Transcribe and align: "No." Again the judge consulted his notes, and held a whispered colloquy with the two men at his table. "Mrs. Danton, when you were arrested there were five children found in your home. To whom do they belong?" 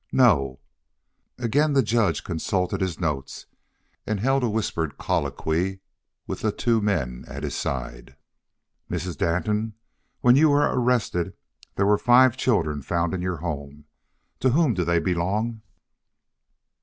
"No." 0.11 0.59
Again 1.37 1.73
the 1.73 1.83
judge 1.83 2.23
consulted 2.23 2.81
his 2.81 2.99
notes, 2.99 3.45
and 4.07 4.19
held 4.19 4.41
a 4.43 4.49
whispered 4.49 4.97
colloquy 4.97 5.79
with 6.25 6.41
the 6.41 6.51
two 6.51 6.81
men 6.81 7.23
at 7.27 7.43
his 7.43 7.61
table. 7.61 8.13
"Mrs. 8.89 9.15
Danton, 9.15 9.75
when 10.21 10.35
you 10.35 10.49
were 10.49 10.61
arrested 10.67 11.35
there 11.75 11.85
were 11.85 11.99
five 11.99 12.35
children 12.35 12.81
found 12.81 13.13
in 13.13 13.21
your 13.21 13.37
home. 13.45 13.85
To 14.39 14.49
whom 14.49 14.73
do 14.73 14.83
they 14.83 14.97
belong?" 14.97 15.61